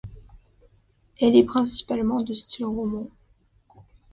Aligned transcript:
Elle 1.19 1.35
est 1.35 1.43
principalement 1.45 2.23
de 2.23 2.33
style 2.33 2.65
roman. 2.65 3.05